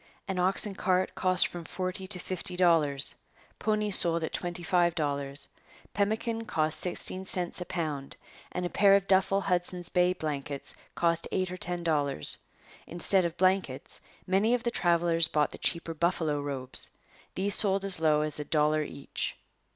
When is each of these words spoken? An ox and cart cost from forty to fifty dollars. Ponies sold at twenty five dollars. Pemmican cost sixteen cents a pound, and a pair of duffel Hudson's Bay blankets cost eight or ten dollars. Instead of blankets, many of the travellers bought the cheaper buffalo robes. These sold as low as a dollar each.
An 0.27 0.39
ox 0.39 0.65
and 0.65 0.75
cart 0.75 1.13
cost 1.13 1.45
from 1.45 1.63
forty 1.63 2.07
to 2.07 2.17
fifty 2.17 2.57
dollars. 2.57 3.13
Ponies 3.59 3.97
sold 3.97 4.23
at 4.23 4.33
twenty 4.33 4.63
five 4.63 4.95
dollars. 4.95 5.47
Pemmican 5.93 6.45
cost 6.45 6.79
sixteen 6.79 7.23
cents 7.23 7.61
a 7.61 7.65
pound, 7.65 8.17
and 8.51 8.65
a 8.65 8.69
pair 8.71 8.95
of 8.95 9.05
duffel 9.07 9.41
Hudson's 9.41 9.89
Bay 9.89 10.13
blankets 10.13 10.73
cost 10.95 11.27
eight 11.31 11.51
or 11.51 11.57
ten 11.57 11.83
dollars. 11.83 12.39
Instead 12.87 13.25
of 13.25 13.37
blankets, 13.37 14.01
many 14.25 14.55
of 14.55 14.63
the 14.63 14.71
travellers 14.71 15.27
bought 15.27 15.51
the 15.51 15.59
cheaper 15.59 15.93
buffalo 15.93 16.41
robes. 16.41 16.89
These 17.35 17.53
sold 17.53 17.85
as 17.85 17.99
low 17.99 18.21
as 18.21 18.39
a 18.39 18.43
dollar 18.43 18.81
each. 18.81 19.37